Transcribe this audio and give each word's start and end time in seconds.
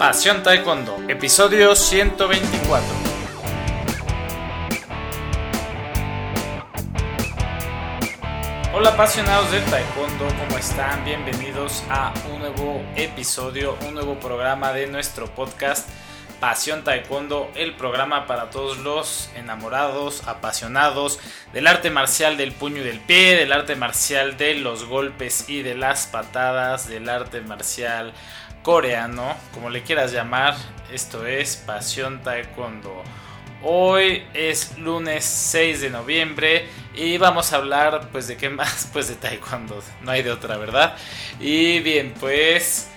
Pasión 0.00 0.42
Taekwondo, 0.42 0.96
episodio 1.08 1.76
124. 1.76 2.82
Hola 8.72 8.88
apasionados 8.88 9.52
del 9.52 9.62
Taekwondo, 9.64 10.26
¿cómo 10.26 10.56
están? 10.56 11.04
Bienvenidos 11.04 11.84
a 11.90 12.14
un 12.32 12.38
nuevo 12.38 12.82
episodio, 12.96 13.76
un 13.86 13.92
nuevo 13.92 14.18
programa 14.18 14.72
de 14.72 14.86
nuestro 14.86 15.26
podcast 15.34 15.86
Pasión 16.40 16.82
Taekwondo, 16.82 17.50
el 17.54 17.74
programa 17.74 18.26
para 18.26 18.48
todos 18.48 18.78
los 18.78 19.28
enamorados, 19.36 20.26
apasionados 20.26 21.20
del 21.52 21.66
arte 21.66 21.90
marcial 21.90 22.38
del 22.38 22.52
puño 22.52 22.78
y 22.78 22.84
del 22.84 23.00
pie, 23.00 23.36
del 23.36 23.52
arte 23.52 23.76
marcial 23.76 24.38
de 24.38 24.54
los 24.54 24.86
golpes 24.86 25.50
y 25.50 25.60
de 25.60 25.74
las 25.74 26.06
patadas, 26.06 26.88
del 26.88 27.10
arte 27.10 27.42
marcial 27.42 28.14
coreano, 28.62 29.36
como 29.54 29.70
le 29.70 29.82
quieras 29.82 30.12
llamar, 30.12 30.54
esto 30.92 31.26
es 31.26 31.56
Pasión 31.56 32.22
Taekwondo. 32.22 33.02
Hoy 33.62 34.24
es 34.32 34.78
lunes 34.78 35.24
6 35.24 35.82
de 35.82 35.90
noviembre 35.90 36.66
y 36.94 37.18
vamos 37.18 37.52
a 37.52 37.56
hablar 37.56 38.08
pues 38.10 38.26
de 38.26 38.36
qué 38.36 38.48
más, 38.48 38.88
pues 38.92 39.08
de 39.08 39.14
Taekwondo, 39.14 39.82
no 40.02 40.10
hay 40.10 40.22
de 40.22 40.30
otra, 40.30 40.56
¿verdad? 40.56 40.96
Y 41.38 41.80
bien, 41.80 42.14
pues 42.18 42.88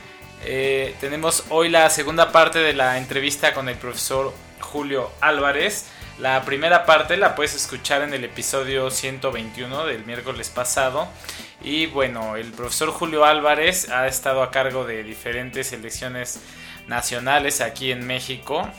eh, 0.45 0.95
tenemos 0.99 1.45
hoy 1.49 1.69
la 1.69 1.89
segunda 1.89 2.31
parte 2.31 2.59
de 2.59 2.73
la 2.73 2.97
entrevista 2.97 3.53
con 3.53 3.69
el 3.69 3.75
profesor 3.75 4.33
Julio 4.59 5.11
Álvarez. 5.21 5.87
La 6.19 6.43
primera 6.45 6.85
parte 6.85 7.17
la 7.17 7.33
puedes 7.33 7.55
escuchar 7.55 8.03
en 8.03 8.13
el 8.13 8.23
episodio 8.23 8.91
121 8.91 9.85
del 9.85 10.05
miércoles 10.05 10.49
pasado. 10.49 11.07
Y 11.63 11.87
bueno, 11.87 12.35
el 12.35 12.51
profesor 12.51 12.91
Julio 12.91 13.25
Álvarez 13.25 13.89
ha 13.89 14.05
estado 14.05 14.43
a 14.43 14.51
cargo 14.51 14.85
de 14.85 15.03
diferentes 15.03 15.67
selecciones 15.67 16.39
nacionales 16.87 17.61
aquí 17.61 17.91
en 17.91 18.05
México. 18.05 18.69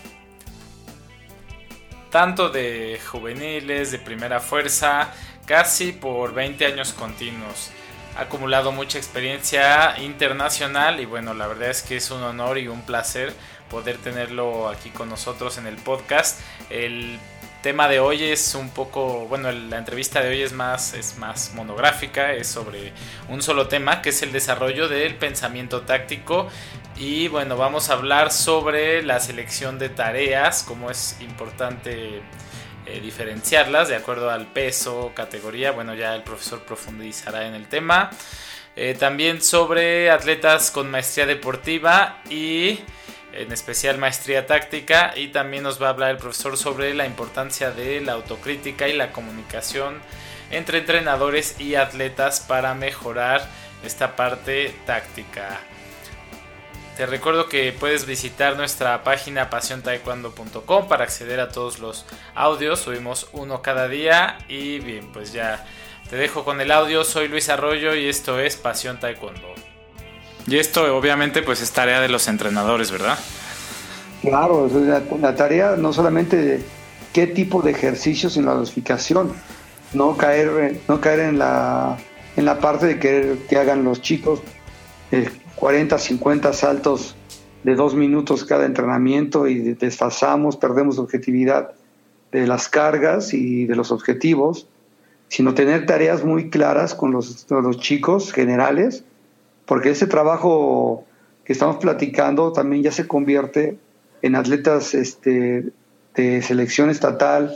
Tanto 2.10 2.50
de 2.50 3.00
juveniles, 3.04 3.90
de 3.90 3.98
primera 3.98 4.38
fuerza, 4.38 5.12
casi 5.44 5.90
por 5.90 6.34
20 6.34 6.64
años 6.66 6.92
continuos. 6.92 7.72
Ha 8.16 8.22
acumulado 8.22 8.70
mucha 8.70 8.98
experiencia 8.98 9.98
internacional 9.98 11.00
y 11.00 11.04
bueno, 11.04 11.34
la 11.34 11.48
verdad 11.48 11.70
es 11.70 11.82
que 11.82 11.96
es 11.96 12.12
un 12.12 12.22
honor 12.22 12.58
y 12.58 12.68
un 12.68 12.82
placer 12.82 13.34
poder 13.70 13.98
tenerlo 13.98 14.68
aquí 14.68 14.90
con 14.90 15.08
nosotros 15.08 15.58
en 15.58 15.66
el 15.66 15.76
podcast. 15.76 16.40
El 16.70 17.18
tema 17.62 17.88
de 17.88 17.98
hoy 17.98 18.22
es 18.24 18.54
un 18.54 18.68
poco, 18.68 19.26
bueno, 19.26 19.50
la 19.50 19.78
entrevista 19.78 20.22
de 20.22 20.28
hoy 20.28 20.42
es 20.42 20.52
más, 20.52 20.92
es 20.92 21.16
más 21.16 21.54
monográfica, 21.54 22.34
es 22.34 22.46
sobre 22.46 22.92
un 23.30 23.42
solo 23.42 23.68
tema, 23.68 24.02
que 24.02 24.10
es 24.10 24.22
el 24.22 24.32
desarrollo 24.32 24.86
del 24.86 25.14
pensamiento 25.16 25.80
táctico. 25.80 26.48
Y 26.96 27.28
bueno, 27.28 27.56
vamos 27.56 27.88
a 27.88 27.94
hablar 27.94 28.32
sobre 28.32 29.02
la 29.02 29.18
selección 29.18 29.78
de 29.78 29.88
tareas, 29.88 30.62
cómo 30.62 30.90
es 30.90 31.16
importante 31.20 32.20
eh, 32.86 33.00
diferenciarlas 33.00 33.88
de 33.88 33.96
acuerdo 33.96 34.30
al 34.30 34.46
peso, 34.46 35.12
categoría. 35.14 35.72
Bueno, 35.72 35.94
ya 35.94 36.14
el 36.14 36.22
profesor 36.22 36.60
profundizará 36.64 37.46
en 37.46 37.54
el 37.54 37.66
tema. 37.66 38.10
Eh, 38.76 38.94
también 38.98 39.40
sobre 39.40 40.10
atletas 40.10 40.70
con 40.70 40.90
maestría 40.90 41.24
deportiva 41.24 42.20
y 42.28 42.80
en 43.36 43.52
especial 43.52 43.98
maestría 43.98 44.46
táctica 44.46 45.12
y 45.16 45.28
también 45.28 45.62
nos 45.62 45.82
va 45.82 45.88
a 45.88 45.90
hablar 45.90 46.10
el 46.10 46.16
profesor 46.18 46.56
sobre 46.56 46.94
la 46.94 47.06
importancia 47.06 47.70
de 47.70 48.00
la 48.00 48.12
autocrítica 48.12 48.88
y 48.88 48.92
la 48.92 49.12
comunicación 49.12 50.00
entre 50.50 50.78
entrenadores 50.78 51.60
y 51.60 51.74
atletas 51.74 52.40
para 52.40 52.74
mejorar 52.74 53.48
esta 53.84 54.16
parte 54.16 54.74
táctica. 54.86 55.60
Te 56.96 57.06
recuerdo 57.06 57.48
que 57.48 57.72
puedes 57.72 58.06
visitar 58.06 58.56
nuestra 58.56 59.02
página 59.02 59.50
pasiontaekwondo.com 59.50 60.86
para 60.86 61.02
acceder 61.02 61.40
a 61.40 61.48
todos 61.48 61.80
los 61.80 62.06
audios. 62.36 62.78
Subimos 62.78 63.28
uno 63.32 63.62
cada 63.62 63.88
día 63.88 64.38
y 64.48 64.78
bien, 64.78 65.10
pues 65.12 65.32
ya 65.32 65.66
te 66.08 66.14
dejo 66.14 66.44
con 66.44 66.60
el 66.60 66.70
audio. 66.70 67.02
Soy 67.02 67.26
Luis 67.26 67.48
Arroyo 67.48 67.96
y 67.96 68.08
esto 68.08 68.38
es 68.38 68.56
Pasión 68.56 69.00
Taekwondo. 69.00 69.73
Y 70.46 70.58
esto 70.58 70.96
obviamente 70.96 71.42
pues 71.42 71.62
es 71.62 71.72
tarea 71.72 72.00
de 72.00 72.08
los 72.08 72.28
entrenadores, 72.28 72.90
¿verdad? 72.90 73.18
Claro, 74.20 74.70
la, 75.20 75.34
tarea 75.34 75.76
no 75.76 75.92
solamente 75.92 76.36
de 76.36 76.62
qué 77.12 77.26
tipo 77.26 77.62
de 77.62 77.70
ejercicios 77.70 78.36
en 78.36 78.46
la 78.46 78.54
dosificación, 78.54 79.32
no 79.92 80.16
caer, 80.16 80.80
no 80.88 81.00
caer 81.00 81.20
en 81.20 81.38
la, 81.38 81.96
en 82.36 82.44
la 82.44 82.58
parte 82.58 82.86
de 82.86 82.98
querer 82.98 83.38
que 83.48 83.56
hagan 83.56 83.84
los 83.84 84.02
chicos 84.02 84.40
40, 85.56 85.96
eh, 85.96 85.98
50 85.98 86.52
saltos 86.52 87.16
de 87.62 87.74
dos 87.74 87.94
minutos 87.94 88.44
cada 88.44 88.66
entrenamiento 88.66 89.46
y 89.46 89.60
desfasamos, 89.74 90.56
perdemos 90.56 90.98
objetividad 90.98 91.72
de 92.32 92.46
las 92.46 92.68
cargas 92.68 93.32
y 93.32 93.64
de 93.66 93.76
los 93.76 93.92
objetivos, 93.92 94.68
sino 95.28 95.54
tener 95.54 95.86
tareas 95.86 96.24
muy 96.24 96.50
claras 96.50 96.94
con 96.94 97.12
los, 97.12 97.46
con 97.48 97.62
los 97.62 97.78
chicos 97.78 98.32
generales 98.32 99.04
porque 99.66 99.90
ese 99.90 100.06
trabajo 100.06 101.04
que 101.44 101.52
estamos 101.52 101.76
platicando 101.76 102.52
también 102.52 102.82
ya 102.82 102.92
se 102.92 103.06
convierte 103.06 103.78
en 104.22 104.34
atletas 104.34 104.94
este, 104.94 105.72
de 106.14 106.42
selección 106.42 106.90
estatal 106.90 107.54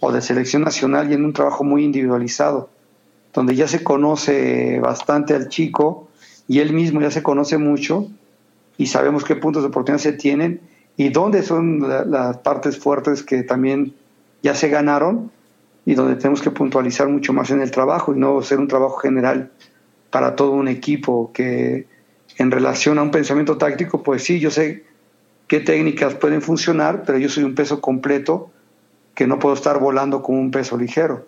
o 0.00 0.12
de 0.12 0.22
selección 0.22 0.62
nacional 0.62 1.10
y 1.10 1.14
en 1.14 1.24
un 1.24 1.32
trabajo 1.32 1.64
muy 1.64 1.84
individualizado, 1.84 2.70
donde 3.32 3.54
ya 3.54 3.68
se 3.68 3.82
conoce 3.82 4.80
bastante 4.80 5.34
al 5.34 5.48
chico 5.48 6.08
y 6.48 6.60
él 6.60 6.72
mismo 6.72 7.00
ya 7.00 7.10
se 7.10 7.22
conoce 7.22 7.58
mucho 7.58 8.08
y 8.78 8.86
sabemos 8.86 9.24
qué 9.24 9.36
puntos 9.36 9.62
de 9.62 9.68
oportunidad 9.68 10.02
se 10.02 10.12
tienen 10.12 10.60
y 10.96 11.10
dónde 11.10 11.42
son 11.42 11.80
las 12.10 12.38
partes 12.38 12.78
fuertes 12.78 13.22
que 13.22 13.42
también 13.42 13.94
ya 14.42 14.54
se 14.54 14.68
ganaron 14.68 15.30
y 15.84 15.94
donde 15.94 16.16
tenemos 16.16 16.40
que 16.40 16.50
puntualizar 16.50 17.08
mucho 17.08 17.32
más 17.32 17.50
en 17.50 17.60
el 17.60 17.70
trabajo 17.70 18.14
y 18.14 18.18
no 18.18 18.40
ser 18.42 18.58
un 18.58 18.68
trabajo 18.68 18.96
general 18.96 19.50
para 20.16 20.34
todo 20.34 20.52
un 20.52 20.66
equipo 20.66 21.30
que 21.34 21.86
en 22.38 22.50
relación 22.50 22.98
a 22.98 23.02
un 23.02 23.10
pensamiento 23.10 23.58
táctico, 23.58 24.02
pues 24.02 24.24
sí, 24.24 24.40
yo 24.40 24.50
sé 24.50 24.86
qué 25.46 25.60
técnicas 25.60 26.14
pueden 26.14 26.40
funcionar, 26.40 27.02
pero 27.04 27.18
yo 27.18 27.28
soy 27.28 27.44
un 27.44 27.54
peso 27.54 27.82
completo 27.82 28.50
que 29.14 29.26
no 29.26 29.38
puedo 29.38 29.54
estar 29.54 29.78
volando 29.78 30.22
con 30.22 30.36
un 30.36 30.50
peso 30.50 30.78
ligero. 30.78 31.26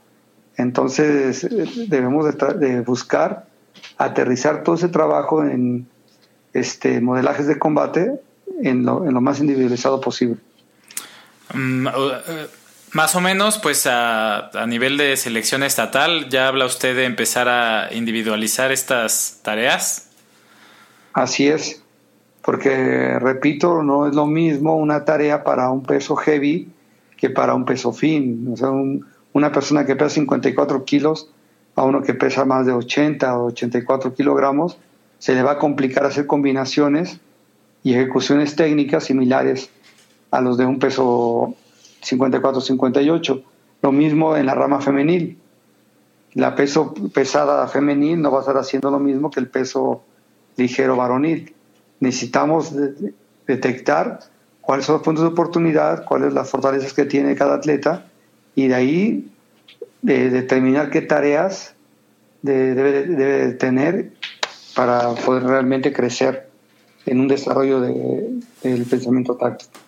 Entonces 0.57 1.47
debemos 1.91 2.35
de, 2.59 2.81
buscar 2.81 3.45
aterrizar 3.99 4.63
todo 4.63 4.77
ese 4.77 4.89
trabajo 4.89 5.45
en 5.45 5.87
este 6.55 7.03
modelajes 7.03 7.47
de 7.47 7.59
combate 7.59 8.11
en 8.63 8.87
lo, 8.87 9.05
en 9.05 9.13
lo 9.13 9.21
más 9.21 9.39
individualizado 9.39 10.01
posible. 10.01 10.39
Mm, 11.53 11.89
más 12.93 13.15
o 13.15 13.21
menos, 13.21 13.59
pues 13.59 13.87
a, 13.87 14.51
nivel 14.67 14.97
de 14.97 15.17
selección 15.17 15.63
estatal, 15.63 16.29
¿ya 16.29 16.49
habla 16.49 16.67
usted 16.67 16.97
de 16.97 17.05
empezar 17.05 17.49
a 17.49 17.93
individualizar 17.93 18.73
estas 18.73 19.41
tareas? 19.43 20.11
Así 21.13 21.49
es, 21.49 21.83
porque 22.43 23.19
repito, 23.19 23.83
no 23.83 24.07
es 24.07 24.15
lo 24.15 24.27
mismo 24.27 24.77
una 24.77 25.05
tarea 25.05 25.45
para 25.45 25.71
un 25.71 25.83
peso 25.83 26.17
heavy 26.17 26.69
que 27.17 27.31
para 27.31 27.55
un 27.55 27.65
peso 27.65 27.93
fin. 27.93 28.55
Una 29.33 29.53
persona 29.53 29.85
que 29.85 29.97
pesa 29.97 30.11
54 30.11 30.85
kilos 30.85 31.31
a 31.77 31.85
uno 31.85 32.03
que 32.03 32.15
pesa 32.15 32.45
más 32.45 32.67
de 32.67 32.73
80 32.73 33.39
o 33.39 33.47
84 33.47 34.15
kilogramos, 34.15 34.79
se 35.19 35.35
le 35.35 35.43
va 35.43 35.53
a 35.53 35.59
complicar 35.59 36.05
hacer 36.05 36.27
combinaciones 36.27 37.21
y 37.85 37.95
ejecuciones 37.95 38.57
técnicas 38.57 39.05
similares 39.05 39.71
a 40.31 40.41
los 40.41 40.59
de 40.59 40.67
un 40.67 40.79
peso 40.79 41.55
54-58. 42.03 43.43
Lo 43.83 43.93
mismo 43.93 44.37
en 44.37 44.47
la 44.47 44.55
rama 44.55 44.81
femenil. 44.81 45.39
La 46.35 46.55
peso 46.55 46.95
pesada 47.13 47.67
femenil 47.69 48.21
no 48.21 48.31
va 48.31 48.39
a 48.39 48.41
estar 48.41 48.57
haciendo 48.57 48.91
lo 48.91 48.99
mismo 48.99 49.31
que 49.31 49.41
el 49.41 49.49
peso 49.49 50.03
ligero 50.57 50.97
varonil. 50.97 51.55
Necesitamos 52.01 52.75
detectar 53.47 54.21
cuáles 54.61 54.87
son 54.87 54.97
los 54.97 55.03
puntos 55.03 55.25
de 55.25 55.31
oportunidad, 55.31 56.05
cuáles 56.05 56.35
las 56.35 56.51
fortalezas 56.51 56.93
que 56.93 57.05
tiene 57.05 57.35
cada 57.35 57.55
atleta 57.55 58.07
y 58.55 58.69
de 58.69 58.75
ahí 58.75 59.31
determinar 60.03 60.91
qué 60.91 61.01
tareas 61.01 61.75
debe, 62.43 63.53
tener 63.55 64.13
para 64.75 65.15
poder 65.15 65.45
realmente 65.45 65.93
crecer 65.93 66.49
en 67.07 67.21
un 67.21 67.29
desarrollo 67.29 67.81
del 67.81 68.85
pensamiento 68.89 69.37
táctico. 69.37 69.88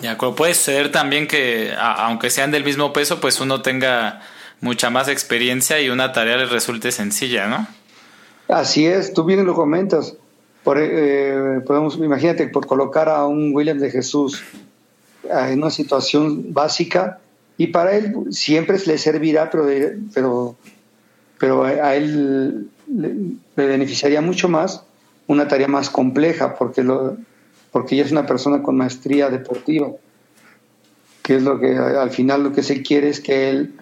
Ya, 0.00 0.16
puede 0.16 0.54
ser 0.54 0.92
también 0.92 1.26
que, 1.26 1.72
aunque 1.78 2.30
sean 2.30 2.50
del 2.50 2.64
mismo 2.64 2.92
peso, 2.92 3.20
pues 3.20 3.40
uno 3.40 3.62
tenga 3.62 4.20
mucha 4.60 4.90
más 4.90 5.08
experiencia 5.08 5.80
y 5.80 5.88
una 5.88 6.12
tarea 6.12 6.36
le 6.36 6.46
resulte 6.46 6.92
sencilla, 6.92 7.48
¿no? 7.48 7.66
Así 8.48 8.86
es, 8.86 9.12
tú 9.12 9.24
bien 9.24 9.44
lo 9.44 9.54
comentas. 9.54 10.14
Eh, 10.76 11.60
podemos, 11.66 11.96
imagínate, 11.96 12.46
por 12.48 12.66
colocar 12.66 13.08
a 13.08 13.26
un 13.26 13.54
William 13.54 13.78
de 13.78 13.90
Jesús 13.90 14.42
en 15.24 15.58
una 15.58 15.70
situación 15.70 16.52
básica 16.52 17.18
y 17.56 17.68
para 17.68 17.96
él 17.96 18.14
siempre 18.30 18.78
le 18.86 18.98
servirá, 18.98 19.50
pero, 19.50 19.66
pero, 20.14 20.56
pero 21.38 21.64
a 21.64 21.94
él 21.96 22.68
le, 22.86 23.14
le 23.56 23.66
beneficiaría 23.66 24.20
mucho 24.20 24.48
más 24.48 24.84
una 25.26 25.48
tarea 25.48 25.68
más 25.68 25.90
compleja, 25.90 26.54
porque 26.54 26.82
lo, 26.82 27.16
porque 27.70 27.96
ya 27.96 28.04
es 28.04 28.12
una 28.12 28.26
persona 28.26 28.62
con 28.62 28.76
maestría 28.76 29.30
deportiva, 29.30 29.88
que 31.22 31.36
es 31.36 31.42
lo 31.42 31.58
que 31.60 31.76
al 31.76 32.10
final 32.10 32.42
lo 32.42 32.52
que 32.52 32.62
se 32.62 32.82
quiere 32.82 33.08
es 33.08 33.20
que 33.20 33.50
él 33.50 33.74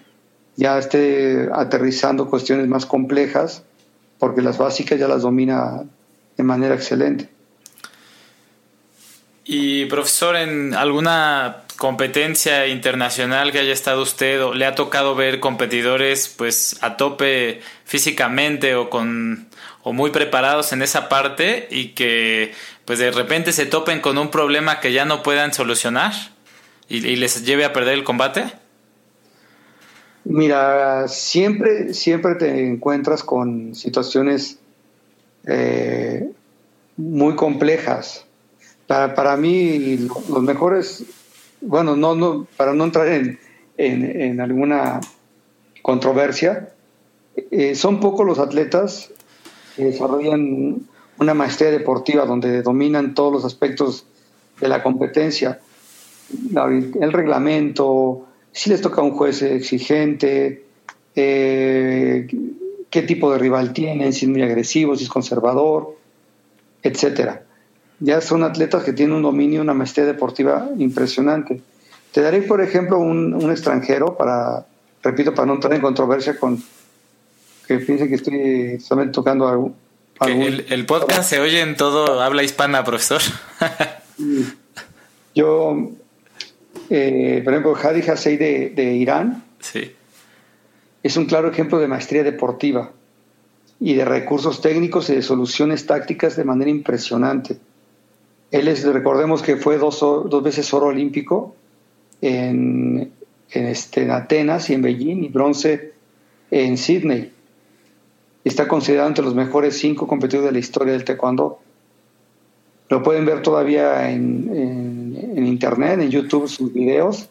ya 0.55 0.77
esté 0.77 1.49
aterrizando 1.53 2.29
cuestiones 2.29 2.67
más 2.67 2.85
complejas, 2.85 3.63
porque 4.19 4.41
las 4.41 4.57
básicas 4.57 4.99
ya 4.99 5.07
las 5.07 5.21
domina 5.21 5.83
de 6.35 6.43
manera 6.43 6.75
excelente. 6.75 7.29
Y 9.45 9.85
profesor, 9.85 10.35
en 10.35 10.73
alguna 10.73 11.63
competencia 11.77 12.67
internacional 12.67 13.51
que 13.51 13.59
haya 13.59 13.71
estado 13.71 14.01
usted 14.01 14.43
o 14.43 14.53
le 14.53 14.65
ha 14.65 14.75
tocado 14.75 15.15
ver 15.15 15.39
competidores 15.39 16.27
pues 16.35 16.77
a 16.81 16.97
tope 16.97 17.61
físicamente 17.85 18.75
o 18.75 18.89
con 18.89 19.47
o 19.83 19.93
muy 19.93 20.09
preparados 20.09 20.73
en 20.73 20.81
esa 20.81 21.07
parte 21.07 21.67
y 21.71 21.89
que 21.89 22.51
pues 22.87 22.99
de 22.99 23.11
repente 23.11 23.51
se 23.51 23.65
topen 23.65 23.99
con 23.99 24.17
un 24.17 24.31
problema 24.31 24.79
que 24.79 24.93
ya 24.93 25.03
no 25.03 25.21
puedan 25.21 25.53
solucionar 25.53 26.13
y, 26.87 27.01
les 27.17 27.45
lleve 27.45 27.65
a 27.65 27.73
perder 27.73 27.95
el 27.95 28.05
combate? 28.05 28.45
Mira, 30.23 31.09
siempre, 31.09 31.93
siempre 31.93 32.35
te 32.35 32.65
encuentras 32.65 33.23
con 33.23 33.75
situaciones 33.75 34.59
eh, 35.45 36.31
muy 36.95 37.35
complejas. 37.35 38.25
Para, 38.87 39.13
para 39.15 39.35
mí, 39.35 40.07
los 40.29 40.41
mejores, 40.41 41.03
bueno, 41.59 41.97
no, 41.97 42.15
no, 42.15 42.47
para 42.55 42.73
no 42.73 42.85
entrar 42.85 43.09
en, 43.09 43.37
en, 43.75 44.39
alguna 44.39 45.01
controversia, 45.81 46.69
eh, 47.51 47.75
son 47.75 47.99
pocos 47.99 48.25
los 48.25 48.39
atletas 48.39 49.11
que 49.75 49.83
desarrollan 49.83 50.87
una 51.19 51.33
maestría 51.33 51.71
deportiva 51.71 52.25
donde 52.25 52.61
dominan 52.61 53.13
todos 53.13 53.33
los 53.33 53.45
aspectos 53.45 54.05
de 54.59 54.67
la 54.67 54.83
competencia, 54.83 55.59
el 56.55 57.13
reglamento, 57.13 58.25
si 58.51 58.69
les 58.69 58.81
toca 58.81 59.01
un 59.01 59.11
juez 59.11 59.41
exigente, 59.41 60.65
eh, 61.15 62.27
qué 62.89 63.01
tipo 63.01 63.31
de 63.31 63.39
rival 63.39 63.73
tienen, 63.73 64.13
si 64.13 64.25
es 64.25 64.31
muy 64.31 64.41
agresivo, 64.41 64.95
si 64.95 65.03
es 65.03 65.09
conservador, 65.09 65.95
etcétera. 66.83 67.43
Ya 67.99 68.21
son 68.21 68.43
atletas 68.43 68.83
que 68.83 68.93
tienen 68.93 69.15
un 69.15 69.23
dominio, 69.23 69.61
una 69.61 69.73
maestría 69.73 70.05
deportiva 70.05 70.69
impresionante. 70.77 71.61
Te 72.11 72.21
daré, 72.21 72.41
por 72.41 72.61
ejemplo, 72.61 72.99
un, 72.99 73.49
extranjero 73.51 74.15
para, 74.15 74.65
repito, 75.01 75.33
para 75.33 75.47
no 75.47 75.55
entrar 75.55 75.73
en 75.73 75.81
controversia 75.81 76.37
con 76.39 76.61
que 77.67 77.79
piensen 77.79 78.07
que 78.07 78.15
estoy 78.15 78.79
solamente 78.79 79.13
tocando 79.13 79.47
algo, 79.47 79.73
el, 80.25 80.85
podcast 80.85 81.29
se 81.29 81.39
oye 81.39 81.61
en 81.61 81.75
todo 81.75 82.21
habla 82.21 82.43
hispana, 82.43 82.83
profesor. 82.83 83.21
Yo, 85.35 85.91
eh, 86.89 87.41
por 87.43 87.53
ejemplo, 87.53 87.75
Hadi 87.75 88.01
Hassei 88.01 88.37
de, 88.37 88.69
de 88.69 88.95
Irán 88.95 89.43
sí. 89.59 89.91
es 91.03 91.17
un 91.17 91.25
claro 91.25 91.51
ejemplo 91.51 91.79
de 91.79 91.87
maestría 91.87 92.23
deportiva 92.23 92.91
y 93.79 93.93
de 93.93 94.05
recursos 94.05 94.61
técnicos 94.61 95.09
y 95.09 95.15
de 95.15 95.21
soluciones 95.21 95.85
tácticas 95.85 96.35
de 96.35 96.43
manera 96.43 96.71
impresionante. 96.71 97.57
Él 98.49 98.67
es, 98.67 98.83
recordemos 98.85 99.41
que 99.43 99.57
fue 99.57 99.77
dos, 99.77 99.99
dos 99.99 100.41
veces 100.41 100.73
oro 100.73 100.87
olímpico 100.87 101.55
en, 102.21 103.11
en, 103.51 103.65
este, 103.67 104.03
en 104.03 104.11
Atenas 104.11 104.69
y 104.69 104.73
en 104.73 104.81
Beijing 104.81 105.23
y 105.23 105.27
bronce 105.27 105.93
en 106.49 106.77
Sydney 106.77 107.33
está 108.47 108.67
considerado 108.67 109.09
entre 109.09 109.23
los 109.23 109.35
mejores 109.35 109.77
cinco 109.77 110.07
competidores 110.07 110.49
de 110.49 110.53
la 110.53 110.59
historia 110.59 110.93
del 110.93 111.03
taekwondo. 111.03 111.59
Lo 112.89 113.03
pueden 113.03 113.25
ver 113.25 113.41
todavía 113.41 114.09
en, 114.09 115.45
internet, 115.45 115.99
en 115.99 116.09
YouTube, 116.09 116.47
sus 116.47 116.73
videos 116.73 117.29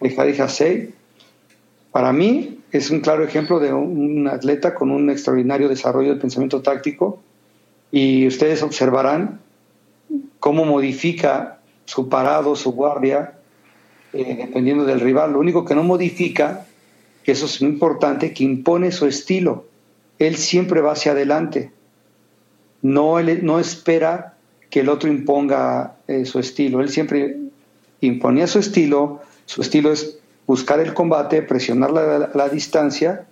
de 0.00 0.14
Hadi 0.16 0.40
Hassei. 0.40 0.90
Para 1.90 2.12
mí 2.12 2.60
es 2.70 2.90
un 2.90 3.00
claro 3.00 3.24
ejemplo 3.24 3.58
de 3.58 3.72
un 3.72 4.28
atleta 4.28 4.74
con 4.74 4.90
un 4.90 5.10
extraordinario 5.10 5.68
desarrollo 5.68 6.10
del 6.10 6.18
pensamiento 6.18 6.62
táctico 6.62 7.20
y 7.90 8.26
ustedes 8.26 8.62
observarán 8.62 9.40
cómo 10.38 10.64
modifica 10.64 11.58
su 11.86 12.08
parado, 12.08 12.54
su 12.54 12.72
guardia, 12.72 13.34
eh, 14.12 14.36
dependiendo 14.36 14.84
del 14.84 15.00
rival. 15.00 15.32
Lo 15.32 15.40
único 15.40 15.64
que 15.64 15.74
no 15.74 15.82
modifica, 15.82 16.66
eso 17.24 17.46
es 17.46 17.60
muy 17.62 17.72
importante, 17.72 18.32
que 18.32 18.44
impone 18.44 18.92
su 18.92 19.06
estilo 19.06 19.73
él 20.18 20.36
siempre 20.36 20.80
va 20.80 20.92
hacia 20.92 21.12
adelante. 21.12 21.72
No, 22.82 23.20
no 23.20 23.58
espera 23.58 24.34
que 24.70 24.80
el 24.80 24.88
otro 24.88 25.08
imponga 25.10 25.96
eh, 26.06 26.24
su 26.24 26.38
estilo. 26.38 26.80
Él 26.80 26.88
siempre 26.88 27.36
imponía 28.00 28.46
su 28.46 28.58
estilo. 28.58 29.22
Su 29.46 29.62
estilo 29.62 29.92
es 29.92 30.18
buscar 30.46 30.80
el 30.80 30.94
combate, 30.94 31.42
presionar 31.42 31.90
la, 31.92 32.48
distancia, 32.48 33.26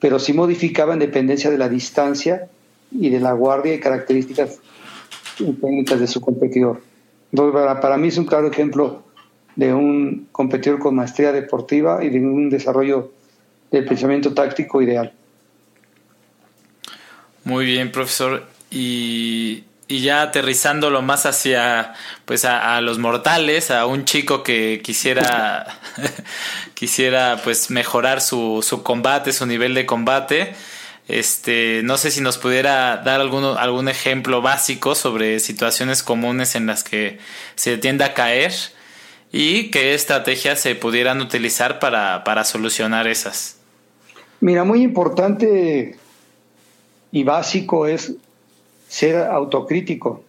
pero 0.00 0.18
sí 0.18 0.32
modificaba 0.32 0.94
en 0.94 1.00
dependencia 1.00 1.50
de 1.50 1.58
la 1.58 1.68
distancia 1.68 2.48
y 2.90 3.10
de 3.10 3.20
la 3.20 3.32
guardia 3.32 3.74
y 3.74 3.80
características 3.80 4.60
técnicas 5.36 6.00
de 6.00 6.06
su 6.06 6.20
competidor. 6.20 6.80
Entonces, 7.32 7.60
para, 7.60 7.80
para, 7.80 7.96
mí 7.96 8.08
es 8.08 8.18
un 8.18 8.24
claro 8.24 8.48
ejemplo 8.48 9.02
de 9.56 9.74
un 9.74 10.28
competidor 10.32 10.78
con 10.78 10.94
maestría 10.94 11.32
deportiva 11.32 12.04
y 12.04 12.10
de 12.10 12.20
un 12.20 12.48
desarrollo 12.50 13.12
del 13.70 13.84
pensamiento 13.84 14.32
táctico 14.32 14.80
ideal. 14.80 15.12
Muy 17.44 17.66
bien, 17.66 17.92
profesor. 17.92 18.46
Y, 18.70 19.64
y 19.86 20.00
ya 20.00 20.22
aterrizándolo 20.22 21.02
más 21.02 21.26
hacia 21.26 21.92
pues 22.24 22.44
a, 22.44 22.80
los 22.80 22.98
mortales, 22.98 23.70
a 23.70 23.86
un 23.86 24.04
chico 24.04 24.42
que 24.42 24.80
quisiera 24.82 25.78
quisiera 26.74 27.40
pues 27.44 27.70
mejorar 27.70 28.20
su, 28.20 28.60
su 28.62 28.82
combate, 28.82 29.32
su 29.32 29.46
nivel 29.46 29.74
de 29.74 29.86
combate. 29.86 30.54
Este, 31.06 31.82
no 31.84 31.98
sé 31.98 32.10
si 32.10 32.22
nos 32.22 32.38
pudiera 32.38 32.96
dar 32.96 33.20
algún, 33.20 33.44
algún 33.44 33.88
ejemplo 33.88 34.40
básico 34.40 34.94
sobre 34.94 35.38
situaciones 35.38 36.02
comunes 36.02 36.54
en 36.54 36.66
las 36.66 36.82
que 36.82 37.18
se 37.56 37.76
tiende 37.76 38.04
a 38.04 38.14
caer 38.14 38.52
y 39.30 39.70
qué 39.70 39.92
estrategias 39.92 40.60
se 40.60 40.74
pudieran 40.74 41.20
utilizar 41.20 41.78
para, 41.78 42.24
para 42.24 42.44
solucionar 42.44 43.06
esas. 43.06 43.58
Mira, 44.40 44.64
muy 44.64 44.82
importante 44.82 45.96
y 47.14 47.22
básico 47.22 47.86
es 47.86 48.12
ser 48.88 49.18
autocrítico, 49.18 50.24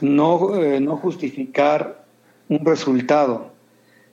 no, 0.00 0.56
eh, 0.56 0.80
no 0.80 0.96
justificar 0.96 2.06
un 2.48 2.64
resultado. 2.64 3.52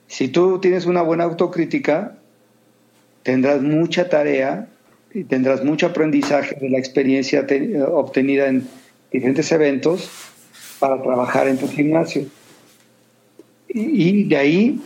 Si 0.06 0.28
tú 0.28 0.60
tienes 0.60 0.84
una 0.84 1.00
buena 1.00 1.24
autocrítica, 1.24 2.18
tendrás 3.22 3.62
mucha 3.62 4.10
tarea 4.10 4.68
y 5.14 5.24
tendrás 5.24 5.64
mucho 5.64 5.86
aprendizaje 5.86 6.56
de 6.60 6.68
la 6.68 6.78
experiencia 6.78 7.46
obtenida 7.88 8.48
en 8.48 8.68
diferentes 9.10 9.50
eventos 9.50 10.10
para 10.78 11.02
trabajar 11.02 11.48
en 11.48 11.56
tu 11.56 11.68
gimnasio. 11.68 12.26
y 13.68 14.24
de 14.24 14.36
ahí 14.36 14.80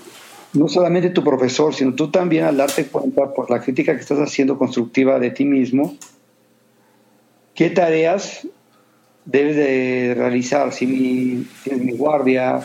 no 0.53 0.69
solamente 0.69 1.11
tu 1.11 1.23
profesor, 1.23 1.75
sino 1.75 1.95
tú 1.95 2.11
también 2.11 2.45
al 2.45 2.57
darte 2.57 2.87
cuenta 2.87 3.33
por 3.33 3.51
la 3.51 3.61
crítica 3.61 3.95
que 3.95 4.01
estás 4.01 4.19
haciendo 4.19 4.59
constructiva 4.59 5.19
de 5.19 5.31
ti 5.31 5.45
mismo, 5.45 5.97
qué 7.55 7.71
tareas 7.71 8.47
debes 9.25 9.57
de 9.57 10.15
realizar, 10.17 10.73
si 10.73 10.87
mi, 10.87 11.47
es 11.65 11.79
mi 11.79 11.93
guardia, 11.93 12.61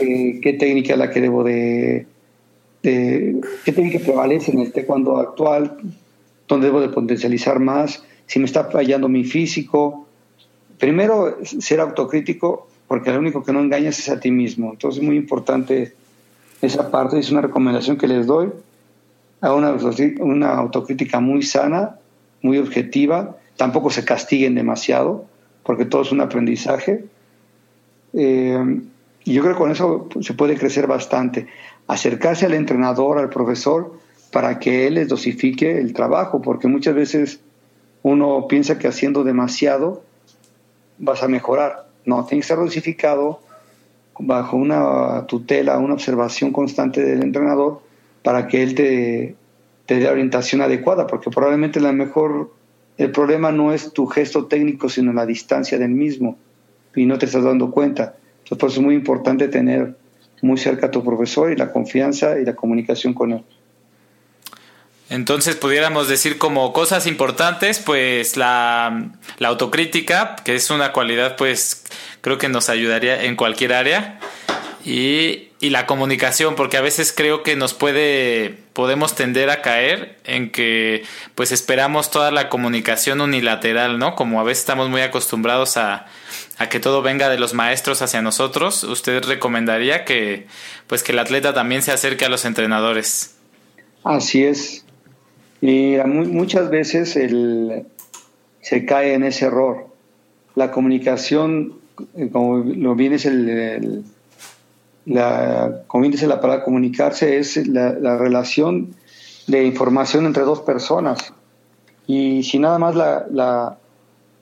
eh, 0.00 0.40
qué 0.42 0.52
técnica 0.54 0.94
es 0.94 0.98
la 0.98 1.10
que 1.10 1.20
debo 1.20 1.44
de, 1.44 2.06
qué 2.82 3.72
técnica 3.72 3.98
prevalece 4.00 4.52
en 4.52 4.60
este 4.60 4.84
cuando 4.84 5.18
actual, 5.18 5.78
dónde 6.46 6.66
debo 6.66 6.80
de 6.80 6.88
potencializar 6.88 7.58
más, 7.60 8.02
si 8.26 8.38
me 8.38 8.46
está 8.46 8.64
fallando 8.64 9.08
mi 9.08 9.24
físico. 9.24 10.06
Primero, 10.78 11.38
ser 11.44 11.80
autocrítico, 11.80 12.68
porque 12.86 13.10
lo 13.10 13.18
único 13.18 13.42
que 13.42 13.52
no 13.52 13.60
engañas 13.60 13.98
es 13.98 14.08
a 14.08 14.20
ti 14.20 14.30
mismo. 14.30 14.72
Entonces 14.72 15.00
es 15.00 15.06
muy 15.06 15.16
importante 15.16 15.94
esa 16.62 16.90
parte 16.90 17.18
es 17.18 17.30
una 17.30 17.40
recomendación 17.40 17.96
que 17.96 18.08
les 18.08 18.26
doy 18.26 18.50
a 19.40 19.52
una, 19.52 19.76
una 20.20 20.54
autocrítica 20.54 21.20
muy 21.20 21.42
sana, 21.42 21.96
muy 22.42 22.58
objetiva. 22.58 23.36
Tampoco 23.56 23.90
se 23.90 24.04
castiguen 24.04 24.54
demasiado, 24.54 25.26
porque 25.62 25.84
todo 25.84 26.02
es 26.02 26.12
un 26.12 26.20
aprendizaje. 26.20 27.04
Eh, 28.12 28.80
y 29.24 29.32
yo 29.32 29.42
creo 29.42 29.54
que 29.54 29.58
con 29.58 29.70
eso 29.70 30.08
se 30.20 30.34
puede 30.34 30.56
crecer 30.56 30.86
bastante. 30.86 31.48
Acercarse 31.86 32.46
al 32.46 32.54
entrenador, 32.54 33.18
al 33.18 33.28
profesor, 33.28 33.98
para 34.32 34.58
que 34.58 34.86
él 34.86 34.94
les 34.94 35.08
dosifique 35.08 35.78
el 35.78 35.92
trabajo, 35.92 36.42
porque 36.42 36.68
muchas 36.68 36.94
veces 36.94 37.40
uno 38.02 38.46
piensa 38.48 38.78
que 38.78 38.88
haciendo 38.88 39.24
demasiado 39.24 40.02
vas 40.98 41.22
a 41.22 41.28
mejorar. 41.28 41.86
No, 42.04 42.24
tiene 42.24 42.42
que 42.42 42.46
ser 42.46 42.58
dosificado, 42.58 43.40
bajo 44.18 44.56
una 44.56 45.26
tutela, 45.26 45.78
una 45.78 45.94
observación 45.94 46.52
constante 46.52 47.02
del 47.02 47.22
entrenador 47.22 47.80
para 48.22 48.48
que 48.48 48.62
él 48.62 48.74
te, 48.74 49.36
te 49.86 49.96
dé 49.96 50.04
la 50.04 50.12
orientación 50.12 50.60
adecuada, 50.62 51.06
porque 51.06 51.30
probablemente 51.30 51.80
la 51.80 51.92
mejor, 51.92 52.52
el 52.98 53.10
problema 53.12 53.52
no 53.52 53.72
es 53.72 53.92
tu 53.92 54.06
gesto 54.06 54.46
técnico, 54.46 54.88
sino 54.88 55.12
la 55.12 55.26
distancia 55.26 55.78
del 55.78 55.90
mismo. 55.90 56.36
y 56.94 57.04
no 57.04 57.18
te 57.18 57.26
estás 57.26 57.44
dando 57.44 57.70
cuenta. 57.70 58.16
Entonces, 58.38 58.58
por 58.58 58.70
eso 58.70 58.80
es 58.80 58.86
muy 58.86 58.94
importante 58.94 59.48
tener 59.48 59.96
muy 60.42 60.56
cerca 60.56 60.86
a 60.86 60.90
tu 60.90 61.04
profesor 61.04 61.52
y 61.52 61.56
la 61.56 61.72
confianza 61.72 62.38
y 62.38 62.44
la 62.44 62.54
comunicación 62.54 63.12
con 63.12 63.32
él. 63.32 63.44
Entonces 65.08 65.54
pudiéramos 65.54 66.08
decir 66.08 66.36
como 66.36 66.72
cosas 66.72 67.06
importantes, 67.06 67.78
pues 67.78 68.36
la, 68.36 69.10
la, 69.38 69.48
autocrítica, 69.48 70.34
que 70.44 70.56
es 70.56 70.70
una 70.70 70.92
cualidad 70.92 71.36
pues 71.36 71.84
creo 72.22 72.38
que 72.38 72.48
nos 72.48 72.68
ayudaría 72.68 73.22
en 73.22 73.36
cualquier 73.36 73.72
área, 73.72 74.18
y, 74.84 75.48
y, 75.60 75.70
la 75.70 75.84
comunicación, 75.86 76.54
porque 76.54 76.76
a 76.76 76.80
veces 76.80 77.12
creo 77.12 77.42
que 77.42 77.56
nos 77.56 77.74
puede, 77.74 78.56
podemos 78.72 79.16
tender 79.16 79.50
a 79.50 79.60
caer 79.60 80.16
en 80.24 80.50
que 80.50 81.04
pues 81.34 81.50
esperamos 81.50 82.12
toda 82.12 82.30
la 82.30 82.48
comunicación 82.48 83.20
unilateral, 83.20 83.98
¿no? 83.98 84.14
Como 84.14 84.40
a 84.40 84.44
veces 84.44 84.60
estamos 84.60 84.88
muy 84.88 85.00
acostumbrados 85.00 85.76
a, 85.76 86.06
a 86.58 86.68
que 86.68 86.78
todo 86.78 87.02
venga 87.02 87.28
de 87.28 87.38
los 87.38 87.52
maestros 87.52 88.00
hacia 88.00 88.22
nosotros, 88.22 88.84
¿usted 88.84 89.24
recomendaría 89.24 90.04
que 90.04 90.46
pues 90.86 91.02
que 91.02 91.10
el 91.10 91.18
atleta 91.18 91.52
también 91.52 91.82
se 91.82 91.90
acerque 91.90 92.24
a 92.24 92.28
los 92.28 92.44
entrenadores? 92.44 93.36
Así 94.04 94.44
es. 94.44 94.85
Y 95.60 95.96
muchas 96.06 96.70
veces 96.70 97.16
el, 97.16 97.86
se 98.60 98.84
cae 98.84 99.14
en 99.14 99.24
ese 99.24 99.46
error. 99.46 99.86
La 100.54 100.70
comunicación, 100.70 101.74
eh, 102.16 102.28
como 102.32 102.58
lo 102.58 102.94
viene 102.94 103.16
es 103.16 103.26
el, 103.26 104.04
la, 105.06 105.82
como 105.86 106.04
dice 106.04 106.26
la 106.26 106.40
palabra 106.40 106.64
comunicarse, 106.64 107.38
es 107.38 107.66
la, 107.66 107.92
la, 107.92 108.18
relación 108.18 108.94
de 109.46 109.64
información 109.64 110.26
entre 110.26 110.42
dos 110.42 110.60
personas. 110.60 111.32
Y 112.06 112.42
si 112.42 112.58
nada 112.58 112.78
más 112.78 112.94
la, 112.94 113.26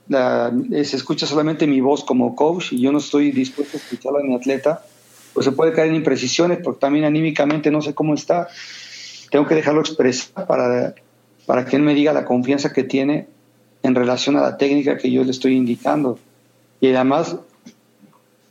la, 0.08 0.52
se 0.84 0.96
escucha 0.96 1.26
solamente 1.26 1.66
mi 1.66 1.80
voz 1.80 2.04
como 2.04 2.34
coach 2.34 2.72
y 2.72 2.80
yo 2.80 2.92
no 2.92 2.98
estoy 2.98 3.30
dispuesto 3.30 3.76
a 3.76 3.80
escucharla 3.80 4.20
a 4.20 4.22
mi 4.22 4.34
atleta, 4.34 4.84
pues 5.32 5.44
se 5.44 5.52
puede 5.52 5.72
caer 5.72 5.88
en 5.88 5.96
imprecisiones 5.96 6.58
porque 6.62 6.80
también 6.80 7.04
anímicamente 7.04 7.70
no 7.70 7.82
sé 7.82 7.94
cómo 7.94 8.14
está. 8.14 8.48
Tengo 9.30 9.46
que 9.46 9.54
dejarlo 9.54 9.80
expresar 9.80 10.46
para, 10.46 10.94
para 11.46 11.64
que 11.64 11.76
él 11.76 11.82
me 11.82 11.94
diga 11.94 12.12
la 12.12 12.24
confianza 12.24 12.72
que 12.72 12.84
tiene 12.84 13.26
en 13.82 13.94
relación 13.94 14.36
a 14.36 14.42
la 14.42 14.56
técnica 14.56 14.96
que 14.96 15.10
yo 15.10 15.24
le 15.24 15.30
estoy 15.30 15.56
indicando. 15.56 16.18
Y 16.80 16.88
además, 16.94 17.36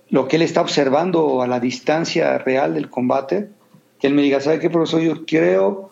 lo 0.09 0.27
que 0.27 0.35
él 0.35 0.41
está 0.43 0.61
observando 0.61 1.41
a 1.41 1.47
la 1.47 1.59
distancia 1.59 2.37
real 2.37 2.75
del 2.75 2.89
combate, 2.89 3.49
que 3.99 4.07
él 4.07 4.13
me 4.13 4.21
diga, 4.21 4.41
¿sabe 4.41 4.59
qué, 4.59 4.69
profesor? 4.69 5.01
Yo 5.01 5.25
creo 5.25 5.89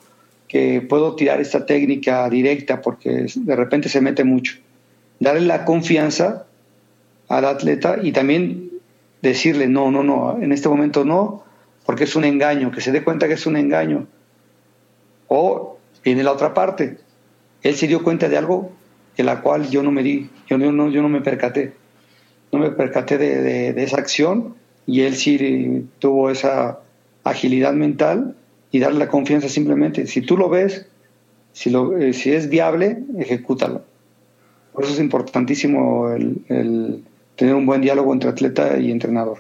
que 0.48 0.82
puedo 0.82 1.16
tirar 1.16 1.40
esta 1.40 1.66
técnica 1.66 2.30
directa 2.30 2.82
porque 2.82 3.28
de 3.34 3.56
repente 3.56 3.90
se 3.90 4.02
mete 4.02 4.24
mucho 4.24 4.58
darle 5.22 5.42
la 5.42 5.64
confianza 5.66 6.48
al 7.30 7.46
atleta 7.46 8.00
y 8.02 8.12
también 8.12 8.72
decirle, 9.22 9.68
no, 9.68 9.92
no, 9.92 10.04
no, 10.04 10.42
en 10.42 10.52
este 10.52 10.68
momento 10.68 11.06
no, 11.06 11.44
porque 11.86 12.06
es 12.06 12.16
un 12.16 12.26
engaño, 12.26 12.72
que 12.72 12.82
se 12.82 12.92
dé 12.92 13.04
cuenta 13.04 13.28
que 13.28 13.36
es 13.36 13.46
un 13.46 13.56
engaño. 13.56 14.08
O 15.28 15.78
viene 16.04 16.24
la 16.24 16.32
otra 16.32 16.54
parte, 16.54 16.98
él 17.64 17.76
se 17.76 17.88
dio 17.88 18.04
cuenta 18.04 18.30
de 18.30 18.38
algo 18.38 18.72
de 19.18 19.24
la 19.24 19.42
cual 19.42 19.70
yo 19.70 19.84
no 19.84 19.92
me 19.92 20.04
di, 20.04 20.30
yo 20.48 20.58
no, 20.58 20.90
yo 20.90 21.02
no 21.02 21.10
me 21.10 21.22
percaté, 21.22 21.74
no 22.52 22.60
me 22.60 22.72
percaté 22.72 23.18
de, 23.18 23.74
de, 23.74 23.84
esa 23.84 23.98
acción 23.98 24.56
y 24.86 25.02
él 25.02 25.16
sí 25.16 25.88
tuvo 26.00 26.30
esa 26.30 26.80
agilidad 27.24 27.74
mental 27.74 28.36
y 28.72 28.80
darle 28.80 29.00
la 29.00 29.08
confianza 29.08 29.50
simplemente. 29.50 30.08
Si 30.08 30.22
tú 30.22 30.38
lo 30.38 30.50
ves, 30.50 30.86
si, 31.54 31.70
lo, 31.70 31.98
eh, 31.98 32.14
si 32.14 32.32
es 32.32 32.50
viable, 32.50 33.00
ejecútalo. 33.20 33.84
Por 34.74 34.86
eso 34.86 34.94
es 34.94 35.00
importantísimo 35.00 36.12
el, 36.12 37.04
tener 37.36 37.54
un 37.56 37.66
buen 37.66 37.82
diálogo 37.82 38.14
entre 38.14 38.30
atleta 38.30 38.78
y 38.78 38.92
entrenador. 38.92 39.40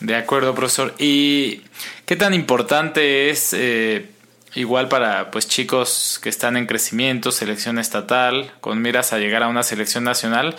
De 0.00 0.16
acuerdo, 0.16 0.54
profesor. 0.54 0.94
¿Y 0.98 1.62
qué 2.04 2.16
tan 2.16 2.34
importante 2.34 3.30
es, 3.30 3.54
eh, 3.54 4.06
igual 4.54 4.88
para 4.88 5.30
pues 5.30 5.48
chicos 5.48 6.20
que 6.22 6.28
están 6.28 6.56
en 6.56 6.66
crecimiento, 6.66 7.32
selección 7.32 7.78
estatal, 7.78 8.52
con 8.60 8.82
miras 8.82 9.12
a 9.12 9.18
llegar 9.18 9.42
a 9.42 9.48
una 9.48 9.62
selección 9.62 10.04
nacional, 10.04 10.56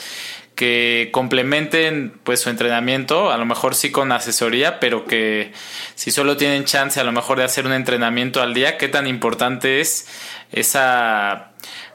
que 0.55 1.09
complementen 1.11 2.13
pues 2.23 2.39
su 2.39 2.49
entrenamiento, 2.49 3.31
a 3.31 3.37
lo 3.37 3.45
mejor 3.45 3.75
sí 3.75 3.91
con 3.91 4.11
asesoría, 4.11 4.79
pero 4.79 5.05
que 5.05 5.51
si 5.95 6.11
solo 6.11 6.37
tienen 6.37 6.65
chance 6.65 6.99
a 6.99 7.03
lo 7.03 7.11
mejor 7.11 7.39
de 7.39 7.45
hacer 7.45 7.65
un 7.65 7.73
entrenamiento 7.73 8.41
al 8.41 8.53
día, 8.53 8.77
qué 8.77 8.87
tan 8.87 9.07
importante 9.07 9.81
es 9.81 10.07
esa 10.51 11.53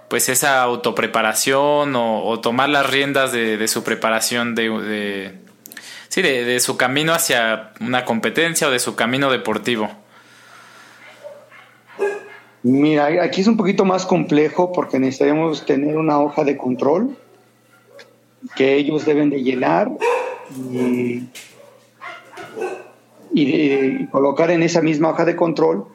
pues 0.08 0.28
esa 0.30 0.62
autopreparación 0.62 1.94
o, 1.94 2.40
tomar 2.40 2.70
las 2.70 2.88
riendas 2.88 3.30
de, 3.30 3.68
su 3.68 3.84
preparación 3.84 4.54
de, 4.54 5.34
sí, 6.08 6.22
de, 6.22 6.60
su 6.60 6.78
camino 6.78 7.12
hacia 7.12 7.72
una 7.80 8.06
competencia 8.06 8.68
o 8.68 8.70
de 8.70 8.78
su 8.78 8.96
camino 8.96 9.30
deportivo. 9.30 10.07
Mira, 12.62 13.06
aquí 13.22 13.40
es 13.40 13.46
un 13.46 13.56
poquito 13.56 13.84
más 13.84 14.04
complejo 14.04 14.72
porque 14.72 14.98
necesitaríamos 14.98 15.64
tener 15.64 15.96
una 15.96 16.20
hoja 16.20 16.44
de 16.44 16.56
control 16.56 17.16
que 18.56 18.74
ellos 18.74 19.04
deben 19.04 19.30
de 19.30 19.42
llenar 19.42 19.90
y, 20.72 21.28
y 23.32 24.06
colocar 24.06 24.50
en 24.50 24.62
esa 24.62 24.82
misma 24.82 25.10
hoja 25.10 25.24
de 25.24 25.36
control 25.36 25.86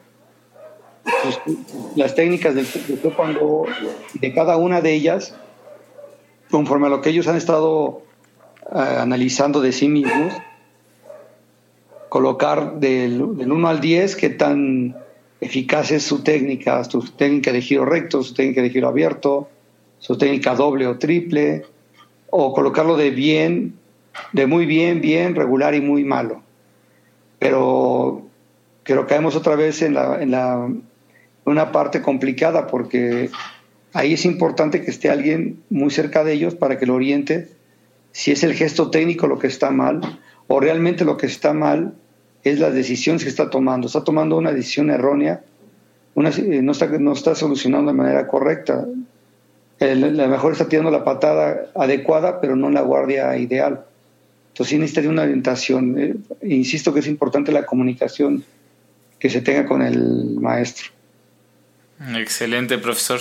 pues, 1.04 1.40
las 1.96 2.14
técnicas 2.14 2.54
del, 2.54 2.66
cuando 3.16 3.64
de 4.14 4.32
cada 4.32 4.56
una 4.56 4.80
de 4.80 4.92
ellas, 4.94 5.34
conforme 6.50 6.86
a 6.86 6.90
lo 6.90 7.00
que 7.00 7.10
ellos 7.10 7.28
han 7.28 7.36
estado 7.36 8.02
eh, 8.74 8.78
analizando 8.78 9.60
de 9.60 9.72
sí 9.72 9.88
mismos, 9.88 10.32
colocar 12.08 12.74
del, 12.76 13.22
1 13.22 13.68
al 13.68 13.80
10 13.80 14.16
qué 14.16 14.30
tan 14.30 14.96
eficaz 15.44 15.90
es 15.90 16.02
su 16.02 16.22
técnica, 16.22 16.82
su 16.84 17.00
técnica 17.00 17.52
de 17.52 17.60
giro 17.60 17.84
recto, 17.84 18.22
su 18.22 18.34
técnica 18.34 18.62
de 18.62 18.70
giro 18.70 18.88
abierto, 18.88 19.48
su 19.98 20.16
técnica 20.16 20.54
doble 20.54 20.86
o 20.86 20.98
triple, 20.98 21.64
o 22.30 22.52
colocarlo 22.52 22.96
de 22.96 23.10
bien, 23.10 23.74
de 24.32 24.46
muy 24.46 24.66
bien, 24.66 25.00
bien, 25.00 25.34
regular 25.34 25.74
y 25.74 25.80
muy 25.80 26.04
malo. 26.04 26.42
Pero 27.38 28.26
creo 28.82 29.02
que 29.02 29.08
caemos 29.08 29.36
otra 29.36 29.54
vez 29.54 29.82
en 29.82 29.94
la, 29.94 30.22
en 30.22 30.30
la 30.30 30.68
una 31.44 31.72
parte 31.72 32.00
complicada 32.00 32.66
porque 32.66 33.30
ahí 33.92 34.14
es 34.14 34.24
importante 34.24 34.82
que 34.82 34.90
esté 34.90 35.10
alguien 35.10 35.62
muy 35.68 35.90
cerca 35.90 36.24
de 36.24 36.32
ellos 36.32 36.54
para 36.54 36.78
que 36.78 36.86
lo 36.86 36.94
oriente 36.94 37.48
si 38.12 38.30
es 38.30 38.44
el 38.44 38.54
gesto 38.54 38.90
técnico 38.90 39.26
lo 39.26 39.38
que 39.38 39.46
está 39.46 39.70
mal 39.70 40.20
o 40.46 40.60
realmente 40.60 41.04
lo 41.04 41.16
que 41.16 41.26
está 41.26 41.52
mal 41.52 41.94
es 42.44 42.60
las 42.60 42.74
decisiones 42.74 43.24
que 43.24 43.30
está 43.30 43.50
tomando. 43.50 43.86
Está 43.86 44.04
tomando 44.04 44.36
una 44.36 44.52
decisión 44.52 44.90
errónea, 44.90 45.42
una, 46.14 46.28
eh, 46.28 46.60
no, 46.62 46.72
está, 46.72 46.86
no 46.86 47.12
está 47.12 47.34
solucionando 47.34 47.90
de 47.90 47.96
manera 47.96 48.28
correcta. 48.28 48.86
El, 49.80 50.16
la 50.16 50.28
mejor 50.28 50.52
está 50.52 50.68
tirando 50.68 50.90
la 50.90 51.02
patada 51.02 51.66
adecuada, 51.74 52.40
pero 52.40 52.54
no 52.54 52.70
la 52.70 52.82
guardia 52.82 53.36
ideal. 53.36 53.84
Entonces 54.48 54.70
sí 54.70 54.78
necesita 54.78 55.08
una 55.08 55.22
orientación. 55.22 55.98
Eh, 55.98 56.14
insisto 56.42 56.94
que 56.94 57.00
es 57.00 57.08
importante 57.08 57.50
la 57.50 57.66
comunicación 57.66 58.44
que 59.18 59.30
se 59.30 59.40
tenga 59.40 59.66
con 59.66 59.82
el 59.82 60.36
maestro. 60.38 60.90
Excelente, 62.16 62.78
profesor. 62.78 63.20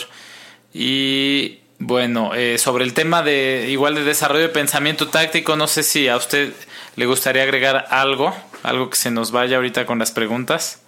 Y 0.74 1.60
bueno, 1.80 2.36
eh, 2.36 2.58
sobre 2.58 2.84
el 2.84 2.94
tema 2.94 3.24
de 3.24 3.68
igual 3.70 3.96
de 3.96 4.04
desarrollo 4.04 4.42
de 4.42 4.50
pensamiento 4.50 5.08
táctico, 5.10 5.56
no 5.56 5.68
sé 5.68 5.84
si 5.84 6.08
a 6.08 6.18
usted 6.18 6.52
le 6.96 7.06
gustaría 7.06 7.44
agregar 7.44 7.86
algo, 7.90 8.34
algo 8.64 8.90
que 8.90 8.98
se 8.98 9.12
nos 9.12 9.32
vaya 9.32 9.58
ahorita 9.58 9.86
con 9.86 10.00
las 10.00 10.12
preguntas. 10.12 10.82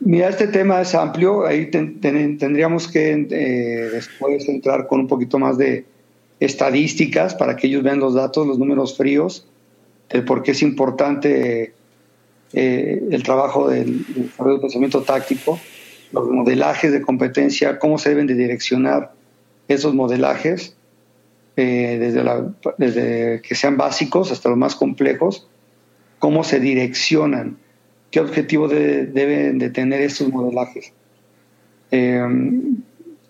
Mira, 0.00 0.28
este 0.28 0.46
tema 0.46 0.80
es 0.80 0.94
amplio, 0.94 1.46
ahí 1.46 1.70
tendríamos 1.70 2.88
que 2.88 3.12
eh, 3.12 3.90
después 3.92 4.48
entrar 4.48 4.86
con 4.86 5.00
un 5.00 5.08
poquito 5.08 5.38
más 5.38 5.58
de 5.58 5.84
estadísticas 6.38 7.34
para 7.34 7.56
que 7.56 7.66
ellos 7.66 7.82
vean 7.82 8.00
los 8.00 8.14
datos, 8.14 8.46
los 8.46 8.58
números 8.58 8.96
fríos, 8.96 9.46
el 10.08 10.24
por 10.24 10.42
qué 10.42 10.52
es 10.52 10.62
importante 10.62 11.74
eh, 12.54 13.02
el 13.10 13.22
trabajo 13.22 13.68
del 13.68 14.06
desarrollo 14.14 14.56
de 14.56 14.60
pensamiento 14.62 15.02
táctico 15.02 15.60
los 16.12 16.28
modelajes 16.28 16.92
de 16.92 17.02
competencia, 17.02 17.78
cómo 17.78 17.98
se 17.98 18.10
deben 18.10 18.26
de 18.26 18.34
direccionar 18.34 19.12
esos 19.68 19.94
modelajes, 19.94 20.74
eh, 21.56 21.98
desde, 22.00 22.24
desde 22.78 23.42
que 23.42 23.54
sean 23.54 23.76
básicos 23.76 24.32
hasta 24.32 24.48
los 24.48 24.58
más 24.58 24.74
complejos, 24.74 25.48
cómo 26.20 26.44
se 26.44 26.60
direccionan, 26.60 27.56
qué 28.12 28.20
objetivo 28.20 28.68
deben 28.68 29.58
de 29.58 29.70
tener 29.70 30.00
estos 30.02 30.28
modelajes. 30.28 30.92
Eh, 31.90 32.22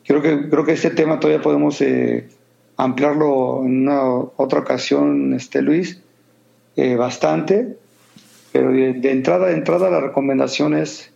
creo, 0.04 0.20
que, 0.20 0.50
creo 0.50 0.64
que 0.66 0.72
este 0.72 0.90
tema 0.90 1.18
todavía 1.18 1.42
podemos 1.42 1.80
eh, 1.80 2.28
ampliarlo 2.76 3.62
en 3.64 3.88
una 3.88 4.04
otra 4.36 4.60
ocasión, 4.60 5.32
este 5.32 5.62
Luis, 5.62 6.02
bastante, 6.98 7.76
pero 8.52 8.72
de, 8.72 8.92
de, 8.94 9.10
entrada, 9.10 9.48
de 9.48 9.54
entrada 9.54 9.90
la 9.90 10.00
recomendación 10.00 10.74
es 10.74 11.12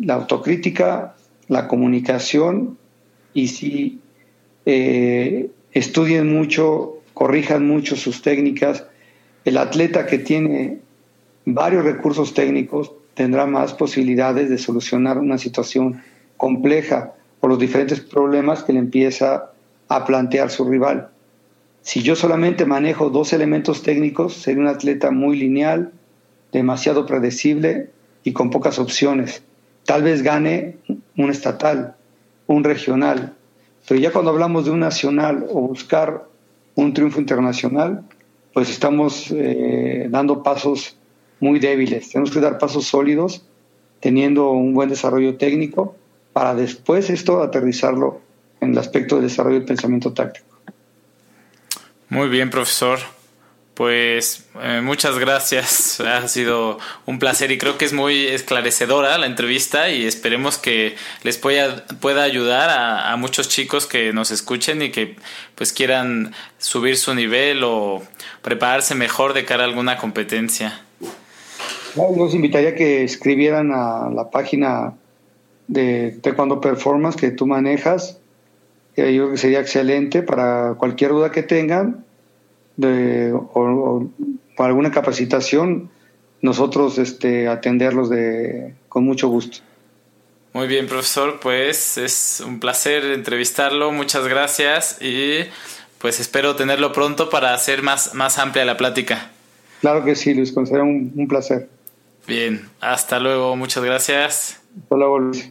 la 0.00 0.14
autocrítica, 0.14 1.14
la 1.48 1.66
comunicación 1.68 2.78
y 3.34 3.48
si 3.48 4.00
eh, 4.66 5.50
estudien 5.72 6.32
mucho 6.32 6.98
corrijan 7.14 7.66
mucho 7.66 7.96
sus 7.96 8.22
técnicas. 8.22 8.84
El 9.44 9.56
atleta 9.56 10.06
que 10.06 10.18
tiene 10.18 10.78
varios 11.54 11.84
recursos 11.84 12.34
técnicos 12.34 12.92
tendrá 13.14 13.46
más 13.46 13.72
posibilidades 13.74 14.50
de 14.50 14.58
solucionar 14.58 15.18
una 15.18 15.38
situación 15.38 16.02
compleja 16.36 17.14
por 17.40 17.50
los 17.50 17.58
diferentes 17.58 18.00
problemas 18.00 18.62
que 18.62 18.72
le 18.72 18.80
empieza 18.80 19.50
a 19.88 20.04
plantear 20.04 20.50
su 20.50 20.68
rival. 20.68 21.08
Si 21.82 22.02
yo 22.02 22.16
solamente 22.16 22.66
manejo 22.66 23.10
dos 23.10 23.32
elementos 23.32 23.82
técnicos, 23.82 24.34
sería 24.34 24.60
un 24.60 24.68
atleta 24.68 25.10
muy 25.10 25.38
lineal, 25.38 25.92
demasiado 26.52 27.06
predecible 27.06 27.90
y 28.24 28.32
con 28.32 28.50
pocas 28.50 28.78
opciones. 28.78 29.42
Tal 29.84 30.02
vez 30.02 30.22
gane 30.22 30.76
un 31.16 31.30
estatal, 31.30 31.94
un 32.46 32.62
regional, 32.62 33.34
pero 33.88 33.98
ya 34.00 34.12
cuando 34.12 34.30
hablamos 34.30 34.66
de 34.66 34.72
un 34.72 34.80
nacional 34.80 35.46
o 35.50 35.62
buscar 35.62 36.24
un 36.74 36.92
triunfo 36.92 37.20
internacional, 37.20 38.04
pues 38.52 38.68
estamos 38.68 39.30
eh, 39.30 40.08
dando 40.10 40.42
pasos 40.42 40.97
muy 41.40 41.58
débiles. 41.58 42.10
Tenemos 42.10 42.30
que 42.30 42.40
dar 42.40 42.58
pasos 42.58 42.86
sólidos, 42.86 43.42
teniendo 44.00 44.50
un 44.50 44.74
buen 44.74 44.88
desarrollo 44.88 45.36
técnico, 45.36 45.96
para 46.32 46.54
después 46.54 47.10
esto 47.10 47.42
aterrizarlo 47.42 48.20
en 48.60 48.72
el 48.72 48.78
aspecto 48.78 49.16
de 49.16 49.22
desarrollo 49.22 49.56
del 49.56 49.64
pensamiento 49.64 50.12
táctico. 50.12 50.46
Muy 52.08 52.28
bien, 52.28 52.50
profesor. 52.50 52.98
Pues 53.78 54.48
eh, 54.60 54.80
muchas 54.82 55.20
gracias, 55.20 56.00
ha 56.04 56.26
sido 56.26 56.80
un 57.06 57.20
placer 57.20 57.52
y 57.52 57.58
creo 57.58 57.78
que 57.78 57.84
es 57.84 57.92
muy 57.92 58.26
esclarecedora 58.26 59.16
la 59.18 59.26
entrevista 59.26 59.88
y 59.88 60.04
esperemos 60.04 60.58
que 60.58 60.96
les 61.22 61.38
pueda, 61.38 61.86
pueda 62.00 62.24
ayudar 62.24 62.70
a, 62.70 63.14
muchos 63.14 63.48
chicos 63.48 63.86
que 63.86 64.12
nos 64.12 64.32
escuchen 64.32 64.82
y 64.82 64.90
que 64.90 65.14
pues 65.54 65.72
quieran 65.72 66.34
subir 66.58 66.96
su 66.96 67.14
nivel 67.14 67.62
o 67.62 68.02
prepararse 68.42 68.96
mejor 68.96 69.32
de 69.32 69.44
cara 69.44 69.62
a 69.62 69.66
alguna 69.68 69.96
competencia. 69.96 70.82
Yo 71.98 72.14
los 72.16 72.34
invitaría 72.34 72.70
a 72.70 72.74
que 72.74 73.02
escribieran 73.02 73.72
a 73.72 74.08
la 74.10 74.30
página 74.30 74.94
de 75.66 76.16
Taekwondo 76.22 76.60
Performance 76.60 77.16
que 77.16 77.30
tú 77.32 77.46
manejas. 77.46 78.18
Yo 78.96 79.04
creo 79.04 79.30
que 79.32 79.36
sería 79.36 79.60
excelente 79.60 80.22
para 80.22 80.74
cualquier 80.78 81.10
duda 81.10 81.30
que 81.32 81.42
tengan 81.42 82.04
de, 82.76 83.32
o, 83.32 84.08
alguna 84.58 84.90
capacitación, 84.90 85.90
nosotros 86.40 86.98
este, 86.98 87.48
atenderlos 87.48 88.08
de, 88.10 88.74
con 88.88 89.04
mucho 89.04 89.28
gusto. 89.28 89.58
Muy 90.52 90.68
bien, 90.68 90.86
profesor, 90.86 91.40
pues 91.40 91.98
es 91.98 92.42
un 92.44 92.60
placer 92.60 93.04
entrevistarlo, 93.06 93.92
muchas 93.92 94.26
gracias 94.26 95.02
y 95.02 95.40
pues 95.98 96.20
espero 96.20 96.56
tenerlo 96.56 96.92
pronto 96.92 97.28
para 97.28 97.54
hacer 97.54 97.82
más, 97.82 98.14
más 98.14 98.38
amplia 98.38 98.64
la 98.64 98.76
plática. 98.76 99.30
Claro 99.80 100.04
que 100.04 100.14
sí, 100.14 100.34
Luis, 100.34 100.54
será 100.64 100.82
un, 100.82 101.12
un 101.14 101.28
placer. 101.28 101.68
Bien, 102.28 102.68
hasta 102.80 103.18
luego, 103.18 103.56
muchas 103.56 103.82
gracias. 103.82 104.62
Hasta 104.82 104.96
luego, 104.96 105.18
Luis. 105.18 105.50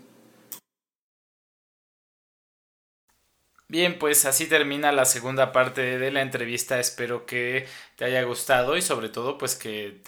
Bien, 3.68 3.98
pues 3.98 4.26
así 4.26 4.46
termina 4.48 4.92
la 4.92 5.06
segunda 5.06 5.52
parte 5.52 5.98
de 5.98 6.12
la 6.12 6.22
entrevista. 6.22 6.80
Espero 6.80 7.26
que 7.26 7.66
te 7.96 8.06
haya 8.06 8.22
gustado 8.22 8.78
y 8.78 8.84
sobre 8.84 9.10
todo 9.10 9.40
pues 9.40 9.56
que 9.56 10.04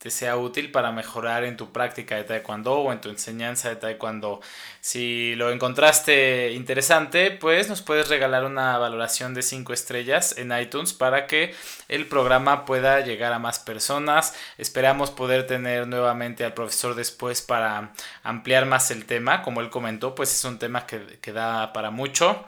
te 0.00 0.10
sea 0.10 0.38
útil 0.38 0.70
para 0.70 0.92
mejorar 0.92 1.44
en 1.44 1.58
tu 1.58 1.72
práctica 1.72 2.16
de 2.16 2.24
taekwondo 2.24 2.72
o 2.78 2.90
en 2.90 3.02
tu 3.02 3.10
enseñanza 3.10 3.68
de 3.68 3.76
taekwondo. 3.76 4.40
Si 4.80 5.34
lo 5.34 5.50
encontraste 5.50 6.52
interesante, 6.52 7.30
pues 7.30 7.68
nos 7.68 7.82
puedes 7.82 8.08
regalar 8.08 8.46
una 8.46 8.78
valoración 8.78 9.34
de 9.34 9.42
5 9.42 9.74
estrellas 9.74 10.38
en 10.38 10.58
iTunes 10.58 10.94
para 10.94 11.26
que 11.26 11.54
el 11.88 12.06
programa 12.06 12.64
pueda 12.64 13.00
llegar 13.00 13.34
a 13.34 13.38
más 13.38 13.58
personas. 13.58 14.34
Esperamos 14.56 15.10
poder 15.10 15.46
tener 15.46 15.86
nuevamente 15.86 16.46
al 16.46 16.54
profesor 16.54 16.94
después 16.94 17.42
para 17.42 17.92
ampliar 18.22 18.64
más 18.64 18.90
el 18.90 19.04
tema. 19.04 19.42
Como 19.42 19.60
él 19.60 19.68
comentó, 19.68 20.14
pues 20.14 20.34
es 20.34 20.42
un 20.46 20.58
tema 20.58 20.86
que, 20.86 21.18
que 21.20 21.34
da 21.34 21.74
para 21.74 21.90
mucho. 21.90 22.46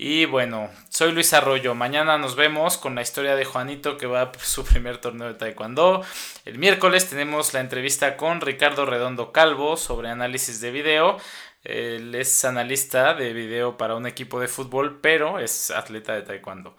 Y 0.00 0.26
bueno, 0.26 0.70
soy 0.90 1.10
Luis 1.10 1.32
Arroyo. 1.32 1.74
Mañana 1.74 2.18
nos 2.18 2.36
vemos 2.36 2.78
con 2.78 2.94
la 2.94 3.02
historia 3.02 3.34
de 3.34 3.44
Juanito 3.44 3.96
que 3.96 4.06
va 4.06 4.30
por 4.30 4.42
su 4.44 4.64
primer 4.64 4.98
torneo 4.98 5.26
de 5.26 5.34
Taekwondo. 5.34 6.02
El 6.44 6.58
miércoles 6.58 7.10
tenemos 7.10 7.52
la 7.52 7.60
entrevista 7.60 8.16
con 8.16 8.40
Ricardo 8.40 8.86
Redondo 8.86 9.32
Calvo 9.32 9.76
sobre 9.76 10.08
análisis 10.08 10.60
de 10.60 10.70
video. 10.70 11.16
Él 11.64 12.14
es 12.14 12.44
analista 12.44 13.14
de 13.14 13.32
video 13.32 13.76
para 13.76 13.96
un 13.96 14.06
equipo 14.06 14.38
de 14.38 14.46
fútbol, 14.46 15.00
pero 15.00 15.40
es 15.40 15.72
atleta 15.72 16.14
de 16.14 16.22
Taekwondo. 16.22 16.76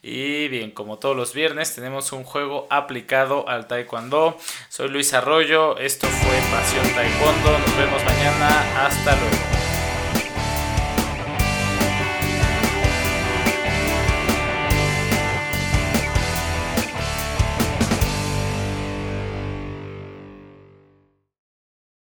Y 0.00 0.48
bien, 0.48 0.70
como 0.70 0.98
todos 0.98 1.14
los 1.14 1.34
viernes, 1.34 1.74
tenemos 1.74 2.10
un 2.12 2.24
juego 2.24 2.66
aplicado 2.70 3.46
al 3.50 3.66
Taekwondo. 3.66 4.38
Soy 4.70 4.88
Luis 4.88 5.12
Arroyo, 5.12 5.76
esto 5.76 6.06
fue 6.08 6.40
Pasión 6.50 6.94
Taekwondo. 6.94 7.58
Nos 7.58 7.76
vemos 7.76 8.02
mañana. 8.02 8.86
Hasta 8.86 9.14
luego. 9.16 9.61